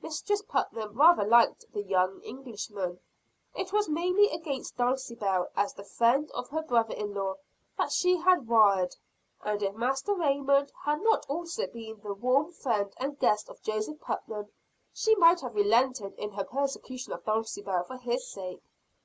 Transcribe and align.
Mistress 0.00 0.42
Putnam 0.42 0.94
rather 0.96 1.24
liked 1.24 1.64
the 1.72 1.82
young 1.82 2.20
Englishman; 2.22 3.00
it 3.52 3.72
was 3.72 3.88
mainly 3.88 4.30
against 4.30 4.76
Dulcibel 4.76 5.48
as 5.56 5.74
the 5.74 5.82
friend 5.82 6.30
of 6.36 6.48
her 6.50 6.62
brother 6.62 6.94
in 6.94 7.12
law 7.14 7.34
that 7.76 7.90
she 7.90 8.16
had 8.16 8.46
warred; 8.46 8.94
and 9.42 9.60
if 9.60 9.74
Master 9.74 10.14
Raymond 10.14 10.70
had 10.84 11.02
not 11.02 11.26
also 11.28 11.66
been 11.66 11.98
the 12.00 12.14
warm 12.14 12.52
friend 12.52 12.94
and 12.98 13.18
guest 13.18 13.48
of 13.48 13.60
Joseph 13.60 14.00
Putnam, 14.00 14.52
she 14.92 15.16
might 15.16 15.40
have 15.40 15.56
relented 15.56 16.14
in 16.16 16.30
her 16.30 16.44
persecution 16.44 17.12
of 17.12 17.24
Dulcibel 17.24 17.82
for 17.82 17.96
his 17.96 18.30
sake. 18.30 18.62